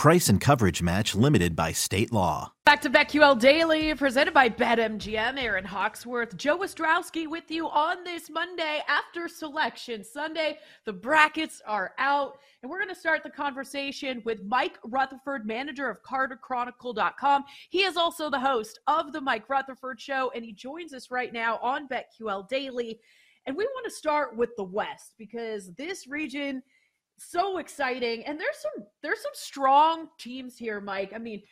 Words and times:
Price 0.00 0.30
and 0.30 0.40
coverage 0.40 0.80
match 0.80 1.14
limited 1.14 1.54
by 1.54 1.72
state 1.72 2.10
law. 2.10 2.54
Back 2.64 2.80
to 2.80 2.88
BetQL 2.88 3.38
Daily, 3.38 3.94
presented 3.94 4.32
by 4.32 4.48
BetMGM. 4.48 5.38
Aaron 5.38 5.66
Hawksworth, 5.66 6.38
Joe 6.38 6.60
Ostrowski 6.60 7.28
with 7.28 7.50
you 7.50 7.68
on 7.68 8.02
this 8.02 8.30
Monday 8.30 8.80
after 8.88 9.28
Selection 9.28 10.02
Sunday. 10.02 10.56
The 10.86 10.94
brackets 10.94 11.60
are 11.66 11.92
out, 11.98 12.38
and 12.62 12.70
we're 12.70 12.78
going 12.78 12.88
to 12.88 12.98
start 12.98 13.22
the 13.22 13.28
conversation 13.28 14.22
with 14.24 14.42
Mike 14.42 14.78
Rutherford, 14.84 15.46
manager 15.46 15.90
of 15.90 16.02
CardChronicle.com. 16.02 17.44
He 17.68 17.82
is 17.82 17.98
also 17.98 18.30
the 18.30 18.40
host 18.40 18.80
of 18.86 19.12
the 19.12 19.20
Mike 19.20 19.50
Rutherford 19.50 20.00
Show, 20.00 20.32
and 20.34 20.42
he 20.42 20.54
joins 20.54 20.94
us 20.94 21.10
right 21.10 21.30
now 21.30 21.58
on 21.58 21.88
BetQL 21.88 22.48
Daily. 22.48 23.00
And 23.44 23.54
we 23.54 23.66
want 23.66 23.84
to 23.84 23.90
start 23.90 24.34
with 24.34 24.56
the 24.56 24.64
West 24.64 25.12
because 25.18 25.74
this 25.74 26.06
region– 26.06 26.62
so 27.20 27.58
exciting. 27.58 28.24
And 28.24 28.40
there's 28.40 28.58
some 28.58 28.86
there's 29.02 29.22
some 29.22 29.32
strong 29.34 30.08
teams 30.18 30.56
here, 30.56 30.80
Mike. 30.80 31.12
I 31.14 31.18
mean, 31.18 31.42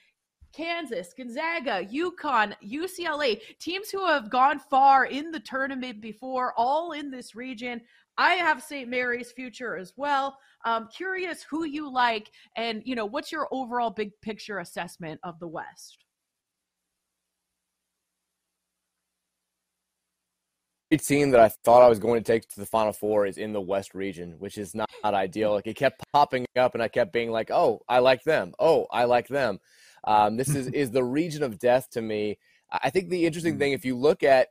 Kansas, 0.52 1.12
Gonzaga, 1.16 1.86
UConn, 1.86 2.54
UCLA, 2.64 3.40
teams 3.58 3.90
who 3.90 4.04
have 4.06 4.30
gone 4.30 4.58
far 4.58 5.04
in 5.06 5.30
the 5.30 5.40
tournament 5.40 6.00
before, 6.00 6.54
all 6.56 6.92
in 6.92 7.10
this 7.10 7.34
region. 7.34 7.80
I 8.16 8.34
have 8.34 8.62
St. 8.62 8.88
Mary's 8.88 9.30
future 9.30 9.76
as 9.76 9.92
well. 9.96 10.38
Um, 10.64 10.88
curious 10.92 11.44
who 11.44 11.64
you 11.64 11.88
like, 11.88 12.32
and 12.56 12.82
you 12.84 12.96
know, 12.96 13.06
what's 13.06 13.30
your 13.30 13.46
overall 13.52 13.90
big 13.90 14.10
picture 14.22 14.58
assessment 14.58 15.20
of 15.22 15.38
the 15.38 15.46
West? 15.46 16.04
Team 20.96 21.30
that 21.30 21.40
I 21.40 21.48
thought 21.48 21.82
I 21.82 21.88
was 21.88 21.98
going 21.98 22.22
to 22.22 22.32
take 22.32 22.48
to 22.48 22.60
the 22.60 22.66
Final 22.66 22.92
Four 22.92 23.26
is 23.26 23.36
in 23.36 23.52
the 23.52 23.60
West 23.60 23.94
region, 23.94 24.36
which 24.38 24.56
is 24.56 24.74
not, 24.74 24.90
not 25.04 25.12
ideal. 25.12 25.52
Like 25.52 25.66
it 25.66 25.76
kept 25.76 26.02
popping 26.12 26.46
up, 26.56 26.74
and 26.74 26.82
I 26.82 26.88
kept 26.88 27.12
being 27.12 27.30
like, 27.30 27.50
"Oh, 27.50 27.82
I 27.88 27.98
like 27.98 28.24
them. 28.24 28.54
Oh, 28.58 28.86
I 28.90 29.04
like 29.04 29.28
them." 29.28 29.58
Um, 30.04 30.36
this 30.36 30.48
is 30.48 30.68
is 30.68 30.90
the 30.90 31.04
region 31.04 31.42
of 31.42 31.58
death 31.58 31.90
to 31.90 32.00
me. 32.00 32.38
I 32.70 32.90
think 32.90 33.10
the 33.10 33.26
interesting 33.26 33.56
mm. 33.56 33.58
thing, 33.58 33.72
if 33.72 33.84
you 33.84 33.96
look 33.96 34.22
at, 34.22 34.48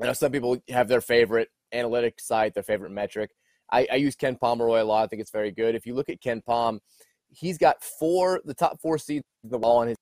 I 0.00 0.06
know 0.06 0.12
some 0.12 0.32
people 0.32 0.58
have 0.68 0.88
their 0.88 1.00
favorite 1.00 1.48
analytic 1.72 2.20
site, 2.20 2.54
their 2.54 2.62
favorite 2.62 2.90
metric. 2.90 3.30
I, 3.72 3.86
I 3.90 3.96
use 3.96 4.14
Ken 4.14 4.36
Pomeroy 4.36 4.82
a 4.82 4.84
lot. 4.84 5.04
I 5.04 5.06
think 5.06 5.20
it's 5.20 5.30
very 5.30 5.50
good. 5.50 5.74
If 5.74 5.86
you 5.86 5.94
look 5.94 6.08
at 6.08 6.20
KenPom, 6.20 6.78
he's 7.28 7.58
got 7.58 7.82
four, 7.82 8.40
the 8.44 8.54
top 8.54 8.80
four 8.80 8.98
seeds 8.98 9.24
in 9.42 9.50
the 9.50 9.58
ball 9.58 9.78
on 9.78 9.88
his 9.88 9.96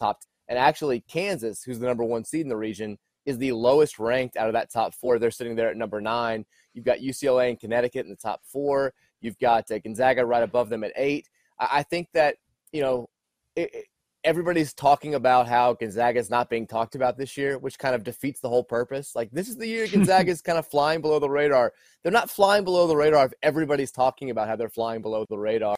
top, 0.00 0.20
and 0.48 0.58
actually 0.58 1.00
Kansas, 1.08 1.62
who's 1.62 1.78
the 1.78 1.86
number 1.86 2.04
one 2.04 2.24
seed 2.24 2.42
in 2.42 2.48
the 2.48 2.56
region 2.56 2.98
is 3.28 3.36
the 3.36 3.52
lowest 3.52 3.98
ranked 3.98 4.38
out 4.38 4.46
of 4.46 4.54
that 4.54 4.72
top 4.72 4.94
four. 4.94 5.18
They're 5.18 5.30
sitting 5.30 5.54
there 5.54 5.68
at 5.68 5.76
number 5.76 6.00
nine. 6.00 6.46
You've 6.72 6.86
got 6.86 7.00
UCLA 7.00 7.50
and 7.50 7.60
Connecticut 7.60 8.06
in 8.06 8.10
the 8.10 8.16
top 8.16 8.40
four. 8.42 8.94
You've 9.20 9.38
got 9.38 9.70
uh, 9.70 9.78
Gonzaga 9.80 10.24
right 10.24 10.42
above 10.42 10.70
them 10.70 10.82
at 10.82 10.92
eight. 10.96 11.28
I, 11.60 11.68
I 11.72 11.82
think 11.82 12.08
that, 12.14 12.36
you 12.72 12.80
know, 12.80 13.10
it, 13.54 13.68
it, 13.74 13.84
everybody's 14.24 14.72
talking 14.72 15.14
about 15.14 15.46
how 15.46 15.74
Gonzaga 15.74 16.18
is 16.18 16.30
not 16.30 16.48
being 16.48 16.66
talked 16.66 16.94
about 16.94 17.18
this 17.18 17.36
year, 17.36 17.58
which 17.58 17.78
kind 17.78 17.94
of 17.94 18.02
defeats 18.02 18.40
the 18.40 18.48
whole 18.48 18.64
purpose. 18.64 19.14
Like, 19.14 19.30
this 19.30 19.50
is 19.50 19.58
the 19.58 19.66
year 19.66 19.86
Gonzaga 19.92 20.30
is 20.30 20.40
kind 20.40 20.58
of 20.58 20.66
flying 20.66 21.02
below 21.02 21.18
the 21.18 21.28
radar. 21.28 21.74
They're 22.02 22.10
not 22.10 22.30
flying 22.30 22.64
below 22.64 22.86
the 22.86 22.96
radar 22.96 23.26
if 23.26 23.34
everybody's 23.42 23.92
talking 23.92 24.30
about 24.30 24.48
how 24.48 24.56
they're 24.56 24.70
flying 24.70 25.02
below 25.02 25.26
the 25.28 25.36
radar. 25.38 25.76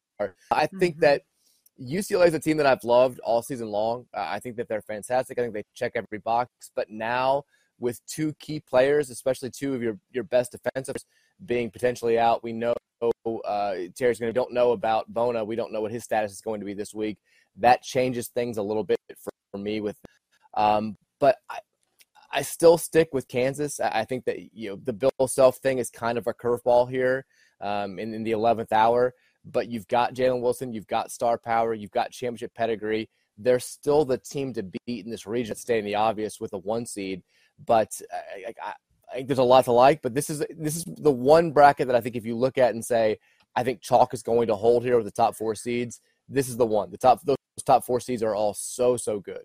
I 0.53 0.67
think 0.67 0.97
mm-hmm. 0.97 1.01
that 1.01 1.23
UCLA 1.81 2.27
is 2.27 2.35
a 2.35 2.39
team 2.39 2.57
that 2.59 2.67
I've 2.67 2.85
loved 2.85 3.21
all 3.21 3.43
season 3.43 3.69
long. 3.69 4.07
I 4.15 4.39
think 4.39 4.57
that 4.57 4.69
they're 4.69 4.83
fantastic. 4.83 5.39
I 5.39 5.43
think 5.43 5.55
they 5.55 5.65
check 5.75 5.93
every 5.95 6.19
box. 6.19 6.51
But 6.77 6.91
now, 6.91 7.45
with 7.79 8.05
two 8.07 8.35
key 8.35 8.61
players, 8.61 9.09
especially 9.09 9.51
two 9.51 9.75
of 9.75 9.83
your, 9.83 9.99
your 10.11 10.25
best 10.25 10.55
defensives 10.55 11.05
being 11.47 11.71
potentially 11.71 12.19
out, 12.19 12.45
we 12.45 12.53
know 12.53 12.75
uh, 13.03 13.75
Terry's 13.97 14.19
going 14.19 14.29
to 14.29 14.33
don't 14.33 14.53
know 14.53 14.73
about 14.73 15.13
Bona. 15.13 15.45
We 15.45 15.57
don't 15.57 15.73
know 15.73 15.81
what 15.81 15.93
his 15.93 16.05
status 16.05 16.33
is 16.33 16.43
going 16.43 16.61
to 16.61 16.67
be 16.67 16.75
this 16.75 16.93
week. 16.93 17.19
That 17.57 17.83
changes 17.83 18.29
things 18.29 18.59
a 18.59 18.63
little 18.63 18.85
bit 18.85 18.99
for, 19.17 19.31
for 19.51 19.59
me. 19.59 19.81
With, 19.81 19.97
um, 20.55 20.99
but 21.19 21.37
I, 21.49 21.59
I 22.33 22.43
still 22.43 22.77
stick 22.77 23.09
with 23.13 23.27
Kansas. 23.27 23.81
I 23.81 24.05
think 24.05 24.27
that 24.27 24.55
you 24.55 24.71
know 24.71 24.81
the 24.85 24.93
Bill 24.93 25.29
Self 25.29 25.57
thing 25.57 25.79
is 25.79 25.91
kind 25.91 26.19
of 26.19 26.27
a 26.27 26.35
curveball 26.35 26.91
here 26.91 27.25
um, 27.61 27.99
in, 27.99 28.13
in 28.13 28.23
the 28.23 28.33
eleventh 28.33 28.73
hour 28.73 29.15
but 29.45 29.69
you've 29.69 29.89
got 29.89 30.15
Jalen 30.15 30.41
Wilson, 30.41 30.73
you've 30.73 30.87
got 30.87 31.11
star 31.11 31.39
power, 31.39 31.75
you've 31.75 31.91
got 31.91 32.11
championship 32.11 32.55
pedigree. 32.55 33.09
They're 33.39 33.61
still 33.61 34.05
the 34.05 34.19
team 34.19 34.53
to 34.55 34.63
beat 34.63 35.05
in 35.05 35.11
this 35.11 35.27
region, 35.27 35.57
staying 35.57 35.85
the 35.85 35.95
obvious 35.95 36.41
with 36.41 36.53
a 36.53 36.59
one 36.59 36.85
seed. 36.85 37.23
But 37.65 38.01
I, 38.13 38.53
I, 38.63 38.75
I 39.11 39.15
think 39.17 39.29
there's 39.29 39.39
a 39.39 39.43
lot 39.43 39.65
to 39.65 39.73
like. 39.73 40.03
But 40.03 40.15
this 40.15 40.31
is 40.31 40.45
this 40.57 40.77
is 40.77 40.85
the 40.85 41.11
one 41.11 41.53
bracket 41.53 41.87
that 41.87 41.97
I 41.97 42.01
think 42.01 42.17
if 42.17 42.27
you 42.27 42.37
look 42.37 42.59
at 42.59 42.75
and 42.75 42.85
say, 42.85 43.19
I 43.57 43.63
think 43.63 43.81
chalk 43.81 44.15
is 44.15 44.23
going 44.23 44.49
to 44.49 44.55
hold 44.55 44.85
here 44.85 44.97
with 44.97 45.07
the 45.07 45.13
top 45.13 45.37
four 45.37 45.55
seeds. 45.55 46.01
This 46.29 46.49
is 46.49 46.57
the 46.57 46.67
one. 46.67 46.91
The 46.91 46.99
top 46.99 47.23
those 47.25 47.37
top 47.65 47.85
four 47.85 48.01
seeds 48.01 48.23
are 48.23 48.35
all 48.35 48.55
so 48.55 48.97
so 48.97 49.21
good. 49.21 49.43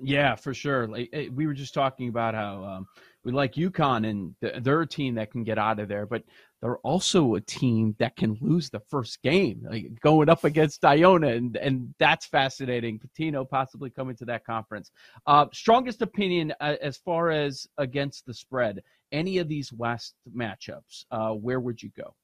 Yeah, 0.00 0.34
for 0.34 0.54
sure. 0.54 0.86
Like 0.86 1.08
eh, 1.12 1.28
we 1.32 1.46
were 1.46 1.54
just 1.54 1.74
talking 1.74 2.08
about 2.08 2.34
how 2.34 2.64
um, 2.64 2.86
we 3.24 3.32
like 3.32 3.54
UConn, 3.54 4.08
and 4.08 4.64
they're 4.64 4.82
a 4.82 4.86
team 4.86 5.14
that 5.14 5.30
can 5.30 5.44
get 5.44 5.58
out 5.58 5.80
of 5.80 5.88
there, 5.88 6.06
but 6.06 6.22
they're 6.60 6.78
also 6.78 7.34
a 7.34 7.40
team 7.40 7.94
that 7.98 8.16
can 8.16 8.36
lose 8.40 8.70
the 8.70 8.80
first 8.88 9.22
game, 9.22 9.66
like 9.70 10.00
going 10.00 10.28
up 10.28 10.44
against 10.44 10.84
Iona, 10.84 11.28
and 11.28 11.56
and 11.56 11.94
that's 11.98 12.26
fascinating. 12.26 13.00
Pitino 13.00 13.48
possibly 13.48 13.90
coming 13.90 14.16
to 14.16 14.24
that 14.26 14.44
conference. 14.44 14.90
Uh, 15.26 15.46
strongest 15.52 16.02
opinion 16.02 16.52
uh, 16.60 16.76
as 16.80 16.98
far 16.98 17.30
as 17.30 17.66
against 17.78 18.26
the 18.26 18.34
spread. 18.34 18.82
Any 19.12 19.38
of 19.38 19.48
these 19.48 19.72
West 19.72 20.14
matchups, 20.36 21.04
uh, 21.10 21.30
where 21.30 21.60
would 21.60 21.82
you 21.82 21.90
go? 21.96 22.14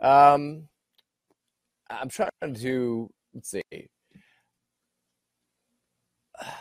Um, 0.00 0.68
I'm 1.88 2.08
trying 2.08 2.54
to 2.60 3.10
let's 3.32 3.50
see 3.50 3.62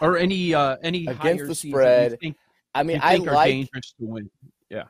or 0.01 0.17
any 0.17 0.53
uh 0.53 0.77
any 0.83 1.07
against 1.07 1.47
the 1.47 1.55
spread. 1.55 2.19
Think, 2.19 2.37
I 2.73 2.83
mean, 2.83 2.99
I 3.01 3.17
like 3.17 3.51
dangerous 3.51 3.93
to 3.99 4.05
win. 4.05 4.29
Yeah, 4.69 4.85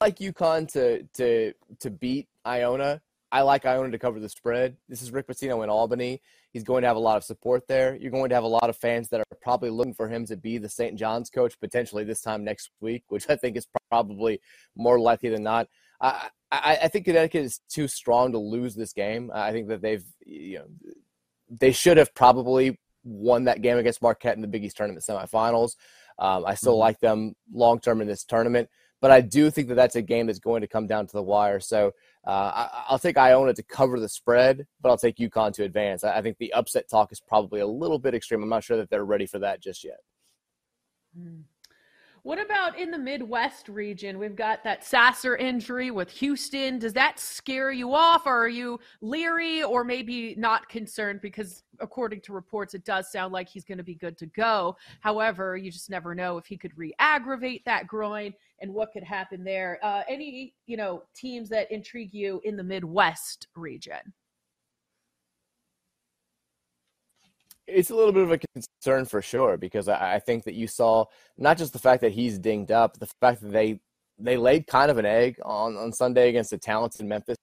I 0.00 0.04
like 0.06 0.18
UConn 0.18 0.70
to 0.72 1.02
to 1.14 1.52
to 1.80 1.90
beat 1.90 2.28
Iona. 2.46 3.00
I 3.32 3.42
like 3.42 3.66
Iona 3.66 3.90
to 3.90 3.98
cover 3.98 4.20
the 4.20 4.28
spread. 4.28 4.76
This 4.88 5.02
is 5.02 5.10
Rick 5.10 5.26
Pitino 5.26 5.64
in 5.64 5.68
Albany. 5.68 6.22
He's 6.52 6.62
going 6.62 6.82
to 6.82 6.88
have 6.88 6.96
a 6.96 7.00
lot 7.00 7.16
of 7.16 7.24
support 7.24 7.66
there. 7.66 7.96
You're 7.96 8.12
going 8.12 8.28
to 8.28 8.34
have 8.34 8.44
a 8.44 8.48
lot 8.48 8.70
of 8.70 8.76
fans 8.76 9.08
that 9.08 9.20
are 9.20 9.36
probably 9.42 9.68
looking 9.68 9.94
for 9.94 10.08
him 10.08 10.24
to 10.26 10.36
be 10.36 10.58
the 10.58 10.68
St. 10.68 10.96
John's 10.96 11.28
coach 11.28 11.58
potentially 11.60 12.04
this 12.04 12.22
time 12.22 12.44
next 12.44 12.70
week, 12.80 13.04
which 13.08 13.28
I 13.28 13.36
think 13.36 13.56
is 13.56 13.66
probably 13.90 14.40
more 14.76 14.98
likely 14.98 15.28
than 15.28 15.42
not. 15.42 15.68
I, 16.00 16.28
I, 16.50 16.78
I, 16.82 16.88
think 16.88 17.06
Connecticut 17.06 17.44
is 17.44 17.60
too 17.68 17.88
strong 17.88 18.32
to 18.32 18.38
lose 18.38 18.74
this 18.74 18.92
game. 18.92 19.30
I 19.34 19.52
think 19.52 19.68
that 19.68 19.82
they've, 19.82 20.04
you 20.24 20.58
know, 20.58 20.66
they 21.48 21.72
should 21.72 21.96
have 21.96 22.14
probably 22.14 22.78
won 23.04 23.44
that 23.44 23.62
game 23.62 23.78
against 23.78 24.02
Marquette 24.02 24.36
in 24.36 24.42
the 24.42 24.48
Big 24.48 24.64
East 24.64 24.76
tournament 24.76 25.04
semifinals. 25.04 25.76
Um, 26.18 26.44
I 26.46 26.54
still 26.54 26.74
mm-hmm. 26.74 26.80
like 26.80 27.00
them 27.00 27.34
long 27.52 27.80
term 27.80 28.00
in 28.00 28.06
this 28.06 28.24
tournament, 28.24 28.68
but 29.00 29.10
I 29.10 29.20
do 29.20 29.50
think 29.50 29.68
that 29.68 29.74
that's 29.74 29.96
a 29.96 30.02
game 30.02 30.26
that's 30.26 30.38
going 30.38 30.62
to 30.62 30.66
come 30.66 30.86
down 30.86 31.06
to 31.06 31.12
the 31.12 31.22
wire. 31.22 31.60
So 31.60 31.92
uh, 32.26 32.68
I, 32.88 32.92
will 32.92 32.98
take 32.98 33.18
Iona 33.18 33.54
to 33.54 33.62
cover 33.62 34.00
the 34.00 34.08
spread, 34.08 34.66
but 34.80 34.88
I'll 34.88 34.98
take 34.98 35.16
UConn 35.16 35.52
to 35.54 35.64
advance. 35.64 36.04
I, 36.04 36.18
I, 36.18 36.22
think 36.22 36.38
the 36.38 36.52
upset 36.52 36.88
talk 36.88 37.12
is 37.12 37.20
probably 37.20 37.60
a 37.60 37.66
little 37.66 37.98
bit 37.98 38.14
extreme. 38.14 38.42
I'm 38.42 38.48
not 38.48 38.64
sure 38.64 38.76
that 38.78 38.90
they're 38.90 39.04
ready 39.04 39.26
for 39.26 39.38
that 39.40 39.62
just 39.62 39.84
yet. 39.84 40.00
Mm. 41.18 41.42
What 42.26 42.40
about 42.44 42.76
in 42.76 42.90
the 42.90 42.98
Midwest 42.98 43.68
region? 43.68 44.18
We've 44.18 44.34
got 44.34 44.64
that 44.64 44.84
Sasser 44.84 45.36
injury 45.36 45.92
with 45.92 46.10
Houston. 46.10 46.80
Does 46.80 46.92
that 46.94 47.20
scare 47.20 47.70
you 47.70 47.94
off, 47.94 48.26
or 48.26 48.36
are 48.36 48.48
you 48.48 48.80
leery, 49.00 49.62
or 49.62 49.84
maybe 49.84 50.34
not 50.36 50.68
concerned? 50.68 51.20
Because 51.20 51.62
according 51.78 52.22
to 52.22 52.32
reports, 52.32 52.74
it 52.74 52.84
does 52.84 53.12
sound 53.12 53.32
like 53.32 53.48
he's 53.48 53.64
going 53.64 53.78
to 53.78 53.84
be 53.84 53.94
good 53.94 54.18
to 54.18 54.26
go. 54.26 54.76
However, 54.98 55.56
you 55.56 55.70
just 55.70 55.88
never 55.88 56.16
know 56.16 56.36
if 56.36 56.46
he 56.46 56.56
could 56.56 56.76
re 56.76 56.92
aggravate 56.98 57.64
that 57.64 57.86
groin. 57.86 58.34
and 58.58 58.74
what 58.74 58.92
could 58.92 59.04
happen 59.04 59.44
there. 59.44 59.78
Uh, 59.80 60.02
any 60.08 60.52
you 60.66 60.76
know 60.76 61.04
teams 61.14 61.48
that 61.50 61.70
intrigue 61.70 62.12
you 62.12 62.40
in 62.42 62.56
the 62.56 62.64
Midwest 62.64 63.46
region? 63.54 64.12
It's 67.66 67.90
a 67.90 67.94
little 67.94 68.12
bit 68.12 68.22
of 68.22 68.32
a 68.32 68.38
concern 68.54 69.04
for 69.04 69.20
sure 69.20 69.56
because 69.56 69.88
I, 69.88 70.18
think 70.18 70.44
that 70.44 70.54
you 70.54 70.66
saw 70.66 71.06
not 71.36 71.58
just 71.58 71.72
the 71.72 71.78
fact 71.78 72.00
that 72.02 72.12
he's 72.12 72.38
dinged 72.38 72.70
up, 72.70 72.98
the 72.98 73.08
fact 73.20 73.40
that 73.42 73.52
they 73.52 73.80
they 74.18 74.36
laid 74.36 74.66
kind 74.66 74.90
of 74.90 74.96
an 74.98 75.04
egg 75.04 75.38
on, 75.44 75.76
on 75.76 75.92
Sunday 75.92 76.30
against 76.30 76.52
a 76.52 76.58
talented 76.58 77.04
Memphis 77.04 77.36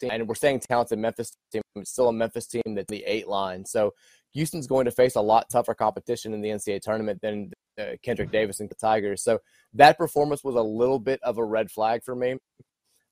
team, 0.00 0.10
and 0.12 0.26
we're 0.26 0.34
saying 0.34 0.60
talented 0.60 0.98
Memphis 0.98 1.32
team, 1.52 1.62
it's 1.76 1.92
still 1.92 2.08
a 2.08 2.12
Memphis 2.12 2.46
team 2.48 2.62
that's 2.74 2.88
the 2.88 3.04
eight 3.04 3.28
line. 3.28 3.64
So 3.64 3.92
Houston's 4.32 4.66
going 4.66 4.86
to 4.86 4.90
face 4.90 5.14
a 5.14 5.20
lot 5.20 5.48
tougher 5.50 5.74
competition 5.74 6.34
in 6.34 6.40
the 6.40 6.48
NCAA 6.48 6.80
tournament 6.80 7.20
than 7.22 7.52
uh, 7.78 7.92
Kendrick 8.02 8.32
Davis 8.32 8.60
and 8.60 8.68
the 8.68 8.74
Tigers. 8.74 9.22
So 9.22 9.38
that 9.74 9.96
performance 9.96 10.42
was 10.42 10.56
a 10.56 10.62
little 10.62 10.98
bit 10.98 11.20
of 11.22 11.38
a 11.38 11.44
red 11.44 11.70
flag 11.70 12.02
for 12.04 12.16
me. 12.16 12.36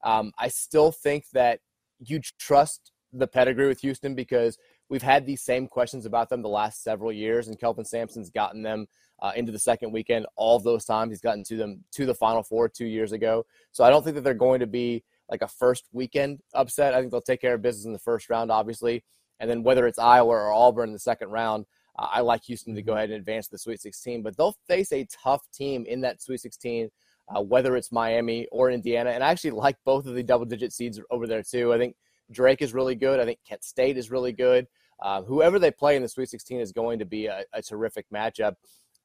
Um, 0.02 0.32
I 0.38 0.48
still 0.48 0.90
think 0.90 1.24
that 1.32 1.60
you 2.00 2.20
trust 2.38 2.90
the 3.12 3.26
pedigree 3.26 3.68
with 3.68 3.80
Houston 3.80 4.14
because 4.14 4.58
we've 4.88 5.02
had 5.02 5.26
these 5.26 5.42
same 5.42 5.66
questions 5.66 6.06
about 6.06 6.28
them 6.28 6.42
the 6.42 6.48
last 6.48 6.82
several 6.82 7.12
years, 7.12 7.48
and 7.48 7.58
Kelvin 7.58 7.84
Sampson's 7.84 8.30
gotten 8.30 8.62
them 8.62 8.86
uh, 9.20 9.32
into 9.36 9.52
the 9.52 9.58
second 9.58 9.92
weekend 9.92 10.26
all 10.36 10.58
those 10.58 10.84
times. 10.84 11.10
He's 11.10 11.20
gotten 11.20 11.44
to 11.44 11.56
them 11.56 11.84
to 11.92 12.06
the 12.06 12.14
Final 12.14 12.42
Four 12.42 12.68
two 12.68 12.86
years 12.86 13.12
ago. 13.12 13.46
So 13.72 13.84
I 13.84 13.90
don't 13.90 14.02
think 14.02 14.16
that 14.16 14.24
they're 14.24 14.34
going 14.34 14.60
to 14.60 14.66
be 14.66 15.04
like 15.30 15.42
a 15.42 15.48
first 15.48 15.88
weekend 15.92 16.40
upset. 16.52 16.94
I 16.94 17.00
think 17.00 17.10
they'll 17.10 17.20
take 17.20 17.40
care 17.40 17.54
of 17.54 17.62
business 17.62 17.86
in 17.86 17.92
the 17.92 17.98
first 17.98 18.28
round, 18.28 18.50
obviously, 18.50 19.04
and 19.40 19.48
then 19.48 19.62
whether 19.62 19.86
it's 19.86 19.98
Iowa 19.98 20.28
or 20.28 20.52
Auburn 20.52 20.90
in 20.90 20.92
the 20.92 20.98
second 20.98 21.30
round. 21.30 21.66
Uh, 21.96 22.08
I 22.10 22.20
like 22.20 22.42
Houston 22.44 22.74
to 22.74 22.82
go 22.82 22.94
ahead 22.94 23.10
and 23.10 23.18
advance 23.18 23.46
to 23.46 23.52
the 23.52 23.58
Sweet 23.58 23.80
16, 23.80 24.22
but 24.22 24.36
they'll 24.36 24.56
face 24.66 24.92
a 24.92 25.06
tough 25.06 25.48
team 25.52 25.86
in 25.86 26.00
that 26.00 26.20
Sweet 26.20 26.40
16, 26.40 26.90
uh, 27.28 27.40
whether 27.40 27.76
it's 27.76 27.92
Miami 27.92 28.48
or 28.50 28.70
Indiana. 28.70 29.10
And 29.10 29.22
I 29.22 29.28
actually 29.28 29.52
like 29.52 29.76
both 29.84 30.06
of 30.06 30.14
the 30.14 30.22
double 30.22 30.44
digit 30.44 30.72
seeds 30.72 31.00
over 31.10 31.26
there, 31.26 31.42
too. 31.42 31.72
I 31.72 31.78
think 31.78 31.94
Drake 32.30 32.62
is 32.62 32.74
really 32.74 32.94
good. 32.94 33.20
I 33.20 33.24
think 33.24 33.38
Kent 33.46 33.64
State 33.64 33.96
is 33.96 34.10
really 34.10 34.32
good. 34.32 34.66
Uh, 35.02 35.22
whoever 35.22 35.58
they 35.58 35.70
play 35.70 35.96
in 35.96 36.02
the 36.02 36.08
Sweet 36.08 36.28
16 36.28 36.60
is 36.60 36.72
going 36.72 36.98
to 36.98 37.04
be 37.04 37.26
a, 37.26 37.44
a 37.52 37.62
terrific 37.62 38.06
matchup. 38.14 38.54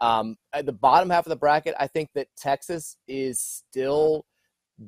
Um, 0.02 0.38
at 0.54 0.66
the 0.66 0.72
bottom 0.72 1.10
half 1.10 1.26
of 1.26 1.30
the 1.30 1.36
bracket, 1.36 1.76
I 1.80 1.88
think 1.88 2.10
that 2.16 2.28
Texas 2.38 2.96
is 3.08 3.42
still 3.42 4.26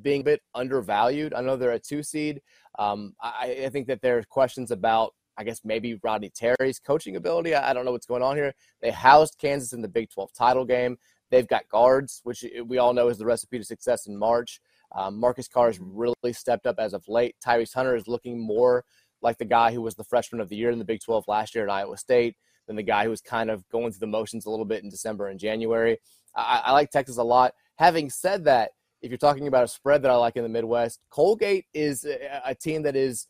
being 0.00 0.22
a 0.22 0.24
bit 0.24 0.40
undervalued. 0.54 1.34
I 1.34 1.42
know 1.42 1.56
they're 1.56 1.72
a 1.72 1.78
two 1.78 2.02
seed. 2.02 2.40
Um, 2.78 3.14
I, 3.20 3.64
I, 3.64 3.68
think 3.68 3.88
that 3.88 4.00
there's 4.00 4.24
questions 4.24 4.70
about, 4.70 5.12
I 5.36 5.44
guess, 5.44 5.60
maybe 5.64 6.00
Rodney 6.02 6.30
Terry's 6.30 6.78
coaching 6.78 7.16
ability. 7.16 7.54
I, 7.54 7.70
I 7.70 7.72
don't 7.74 7.84
know 7.84 7.92
what's 7.92 8.06
going 8.06 8.22
on 8.22 8.36
here. 8.36 8.54
They 8.80 8.90
housed 8.90 9.36
Kansas 9.38 9.74
in 9.74 9.82
the 9.82 9.88
Big 9.88 10.08
12 10.08 10.32
title 10.32 10.64
game. 10.64 10.96
They've 11.30 11.46
got 11.46 11.68
guards, 11.68 12.22
which 12.24 12.44
we 12.66 12.78
all 12.78 12.94
know 12.94 13.08
is 13.08 13.18
the 13.18 13.26
recipe 13.26 13.58
to 13.58 13.64
success 13.64 14.06
in 14.06 14.16
March. 14.16 14.60
Um, 14.94 15.18
Marcus 15.18 15.48
Carr 15.48 15.68
has 15.68 15.80
really 15.80 16.32
stepped 16.32 16.66
up 16.66 16.76
as 16.78 16.92
of 16.92 17.06
late. 17.08 17.36
Tyrese 17.44 17.74
Hunter 17.74 17.96
is 17.96 18.08
looking 18.08 18.38
more 18.38 18.84
like 19.22 19.38
the 19.38 19.44
guy 19.44 19.72
who 19.72 19.80
was 19.80 19.94
the 19.94 20.04
freshman 20.04 20.40
of 20.40 20.48
the 20.48 20.56
year 20.56 20.70
in 20.70 20.78
the 20.78 20.84
Big 20.84 21.00
12 21.00 21.24
last 21.28 21.54
year 21.54 21.64
at 21.64 21.70
Iowa 21.70 21.96
State 21.96 22.36
than 22.66 22.76
the 22.76 22.82
guy 22.82 23.04
who 23.04 23.10
was 23.10 23.20
kind 23.20 23.50
of 23.50 23.68
going 23.68 23.90
through 23.92 24.00
the 24.00 24.06
motions 24.06 24.46
a 24.46 24.50
little 24.50 24.64
bit 24.64 24.82
in 24.82 24.90
December 24.90 25.28
and 25.28 25.38
January. 25.38 25.98
I, 26.36 26.62
I 26.66 26.72
like 26.72 26.90
Texas 26.90 27.16
a 27.16 27.22
lot. 27.22 27.54
Having 27.78 28.10
said 28.10 28.44
that, 28.44 28.70
if 29.00 29.10
you're 29.10 29.18
talking 29.18 29.48
about 29.48 29.64
a 29.64 29.68
spread 29.68 30.02
that 30.02 30.10
I 30.10 30.14
like 30.14 30.36
in 30.36 30.42
the 30.42 30.48
Midwest, 30.48 31.00
Colgate 31.10 31.66
is 31.74 32.04
a, 32.04 32.42
a 32.46 32.54
team 32.54 32.82
that 32.82 32.94
is, 32.94 33.26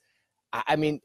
I 0.52 0.76
mean, 0.76 1.00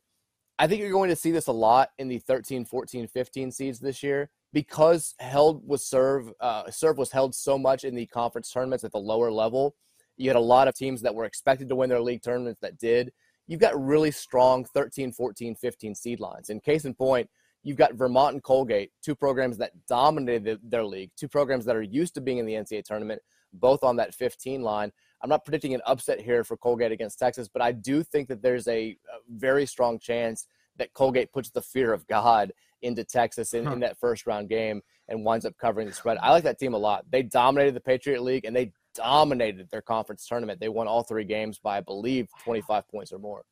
I 0.60 0.68
think 0.68 0.82
you're 0.82 0.92
going 0.92 1.10
to 1.10 1.16
see 1.16 1.32
this 1.32 1.48
a 1.48 1.54
lot 1.54 1.90
in 1.98 2.08
the 2.08 2.20
13, 2.20 2.66
14, 2.66 3.08
15 3.08 3.52
seeds 3.52 3.80
this 3.80 4.04
year 4.04 4.30
because 4.54 5.14
held 5.20 5.66
was 5.68 5.86
serve 5.86 6.34
uh, 6.40 6.70
serve 6.72 6.98
was 6.98 7.12
held 7.12 7.36
so 7.36 7.58
much 7.58 7.84
in 7.84 7.94
the 7.96 8.08
conference 8.08 8.52
tournaments 8.52 8.84
at 8.84 8.92
the 8.92 8.98
lower 8.98 9.32
level. 9.32 9.76
You 10.18 10.30
had 10.30 10.36
a 10.36 10.42
lot 10.42 10.68
of 10.68 10.76
teams 10.76 11.02
that 11.04 11.16
were 11.16 11.26
expected 11.26 11.70
to 11.70 11.76
win 11.76 11.90
their 11.90 12.02
league 12.02 12.24
tournaments 12.24 12.60
that 12.62 12.78
did. 12.78 13.12
You've 13.48 13.60
got 13.60 13.80
really 13.82 14.12
strong 14.12 14.66
13, 14.66 15.12
14, 15.12 15.56
15 15.56 15.96
seed 15.96 16.20
lines. 16.20 16.50
In 16.50 16.60
case 16.60 16.86
in 16.86 16.94
point, 16.94 17.30
you've 17.64 17.78
got 17.78 17.94
Vermont 17.94 18.34
and 18.34 18.44
Colgate, 18.44 18.92
two 19.04 19.16
programs 19.16 19.58
that 19.58 19.72
dominated 19.88 20.60
their 20.64 20.84
league, 20.84 21.12
two 21.16 21.28
programs 21.28 21.66
that 21.66 21.76
are 21.76 21.82
used 21.82 22.14
to 22.16 22.22
being 22.22 22.40
in 22.40 22.46
the 22.46 22.54
NCAA 22.54 22.84
tournament, 22.84 23.22
both 23.54 23.84
on 23.84 23.96
that 23.98 24.14
15 24.14 24.62
line. 24.62 24.92
I'm 25.22 25.30
not 25.30 25.46
predicting 25.46 25.74
an 25.74 25.82
upset 25.86 26.20
here 26.20 26.44
for 26.44 26.58
Colgate 26.58 26.92
against 26.92 27.20
Texas, 27.20 27.48
but 27.48 27.62
I 27.62 27.72
do 27.72 28.04
think 28.04 28.28
that 28.28 28.42
there's 28.42 28.68
a, 28.68 28.90
a 28.90 29.20
very 29.30 29.66
strong 29.66 30.00
chance 30.00 30.48
that 30.78 30.94
Colgate 30.94 31.32
puts 31.32 31.50
the 31.50 31.62
fear 31.62 31.94
of 31.94 32.06
God 32.08 32.52
into 32.82 33.04
Texas 33.04 33.54
in, 33.54 33.66
huh. 33.66 33.74
in 33.74 33.80
that 33.80 33.98
first 33.98 34.28
round 34.28 34.50
game 34.50 34.82
and 35.08 35.26
winds 35.26 35.46
up 35.46 35.58
covering 35.58 35.88
the 35.88 35.94
spread. 35.94 36.18
I 36.22 36.32
like 36.32 36.44
that 36.44 36.60
team 36.60 36.74
a 36.74 36.78
lot. 36.78 37.06
They 37.10 37.24
dominated 37.24 37.74
the 37.74 37.82
Patriot 37.82 38.22
League 38.22 38.46
and 38.46 38.56
they 38.56 38.72
dominated 38.98 39.70
their 39.72 39.82
conference 39.82 40.28
tournament. 40.28 40.60
They 40.60 40.70
won 40.70 40.88
all 40.88 41.04
three 41.04 41.24
games 41.24 41.60
by, 41.60 41.78
I 41.78 41.82
believe, 41.82 42.28
25 42.44 42.88
points 42.90 43.12
or 43.12 43.20
more. 43.20 43.44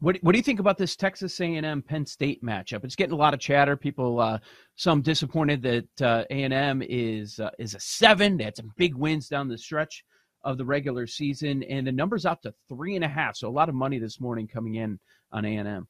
What, 0.00 0.16
what 0.22 0.32
do 0.32 0.38
you 0.38 0.44
think 0.44 0.60
about 0.60 0.78
this 0.78 0.94
Texas 0.94 1.40
A&M 1.40 1.82
Penn 1.82 2.06
State 2.06 2.42
matchup? 2.42 2.84
It's 2.84 2.94
getting 2.94 3.14
a 3.14 3.16
lot 3.16 3.34
of 3.34 3.40
chatter. 3.40 3.76
People, 3.76 4.20
uh, 4.20 4.38
some 4.76 5.02
disappointed 5.02 5.62
that 5.62 6.02
uh, 6.02 6.24
A&M 6.30 6.82
is 6.88 7.40
uh, 7.40 7.50
is 7.58 7.74
a 7.74 7.80
seven. 7.80 8.36
They 8.36 8.44
had 8.44 8.56
some 8.56 8.70
big 8.76 8.94
wins 8.94 9.28
down 9.28 9.48
the 9.48 9.58
stretch 9.58 10.04
of 10.44 10.56
the 10.56 10.64
regular 10.64 11.08
season, 11.08 11.64
and 11.64 11.84
the 11.84 11.90
numbers 11.90 12.26
out 12.26 12.42
to 12.42 12.54
three 12.68 12.94
and 12.94 13.04
a 13.04 13.08
half. 13.08 13.36
So 13.36 13.48
a 13.48 13.50
lot 13.50 13.68
of 13.68 13.74
money 13.74 13.98
this 13.98 14.20
morning 14.20 14.46
coming 14.46 14.76
in 14.76 15.00
on 15.32 15.44
A&M. 15.44 15.88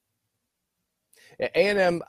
A&M, 1.40 2.02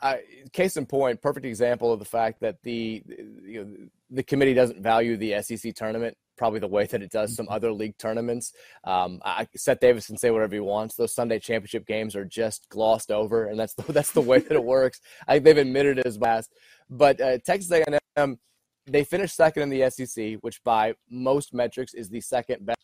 case 0.53 0.77
in 0.77 0.85
point, 0.85 1.21
perfect 1.21 1.45
example 1.45 1.93
of 1.93 1.99
the 1.99 2.05
fact 2.05 2.39
that 2.41 2.57
the 2.63 3.03
you 3.43 3.63
know, 3.63 3.89
the 4.09 4.23
committee 4.23 4.53
doesn't 4.53 4.81
value 4.81 5.17
the 5.17 5.41
SEC 5.41 5.73
tournament 5.75 6.17
probably 6.39 6.59
the 6.61 6.67
way 6.67 6.85
that 6.85 7.03
it 7.03 7.11
does 7.11 7.35
some 7.35 7.45
mm-hmm. 7.45 7.53
other 7.53 7.71
league 7.71 7.97
tournaments. 7.97 8.53
Um, 8.85 9.21
I, 9.23 9.45
Seth 9.55 9.81
Davis 9.81 10.07
can 10.07 10.17
say 10.17 10.31
whatever 10.31 10.55
he 10.55 10.61
wants. 10.61 10.95
Those 10.95 11.13
Sunday 11.13 11.37
championship 11.37 11.85
games 11.85 12.15
are 12.15 12.25
just 12.25 12.67
glossed 12.69 13.11
over, 13.11 13.45
and 13.45 13.59
that's 13.59 13.73
the, 13.75 13.83
that's 13.93 14.13
the 14.13 14.21
way 14.21 14.39
that 14.39 14.53
it 14.53 14.63
works. 14.63 15.01
I 15.27 15.33
think 15.33 15.45
they've 15.45 15.57
admitted 15.57 15.99
it 15.99 16.07
as 16.07 16.17
last. 16.17 16.51
But 16.89 17.21
uh, 17.21 17.37
Texas 17.39 17.69
A&M, 17.69 18.39
they 18.87 19.03
finished 19.03 19.35
second 19.35 19.63
in 19.63 19.69
the 19.69 19.89
SEC, 19.91 20.35
which 20.41 20.63
by 20.63 20.93
most 21.11 21.53
metrics 21.53 21.93
is 21.93 22.09
the 22.09 22.21
second 22.21 22.65
best 22.65 22.79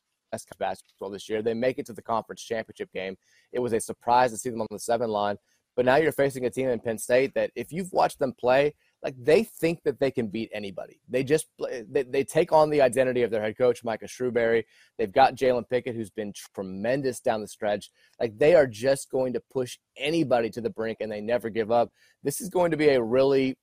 basketball 0.60 1.10
this 1.10 1.30
year. 1.30 1.42
They 1.42 1.54
make 1.54 1.80
it 1.80 1.86
to 1.86 1.94
the 1.94 2.02
conference 2.02 2.44
championship 2.44 2.92
game. 2.94 3.16
It 3.54 3.60
was 3.60 3.72
a 3.72 3.80
surprise 3.80 4.32
to 4.32 4.38
see 4.38 4.50
them 4.50 4.62
on 4.62 4.68
the 4.70 4.80
seven 4.80 5.10
line. 5.10 5.38
But 5.76 5.86
now 5.86 5.98
you're 5.98 6.12
facing 6.12 6.46
a 6.46 6.50
team 6.50 6.70
in 6.70 6.80
Penn 6.80 6.98
State 6.98 7.34
that, 7.36 7.52
if 7.56 7.72
you've 7.72 7.92
watched 7.92 8.20
them 8.20 8.34
play, 8.34 8.74
like 9.04 9.16
they 9.22 9.44
think 9.44 9.84
that 9.84 10.00
they 10.00 10.10
can 10.10 10.28
beat 10.28 10.50
anybody. 10.54 11.00
They 11.08 11.24
just 11.24 11.48
they, 11.60 12.04
they 12.04 12.24
take 12.24 12.52
on 12.52 12.70
the 12.70 12.82
identity 12.82 13.22
of 13.22 13.30
their 13.30 13.42
head 13.42 13.58
coach, 13.58 13.84
Micah 13.84 14.06
Shrewsberry. 14.06 14.64
They've 14.98 15.12
got 15.12 15.36
Jalen 15.36 15.70
Pickett, 15.70 15.96
who's 15.96 16.10
been 16.10 16.34
tremendous 16.56 17.20
down 17.20 17.42
the 17.42 17.48
stretch. 17.48 17.92
Like 18.20 18.38
they 18.38 18.56
are 18.56 18.66
just 18.66 19.12
going 19.12 19.34
to 19.34 19.42
push 19.52 19.78
anybody 19.98 20.50
to 20.52 20.62
the 20.62 20.72
brink, 20.72 20.98
and 21.02 21.12
they 21.12 21.22
never 21.22 21.50
give 21.50 21.72
up. 21.72 21.92
This 22.24 22.42
is 22.42 22.50
going 22.50 22.72
to 22.72 22.78
be 22.78 22.90
a 22.90 23.02
really 23.02 23.58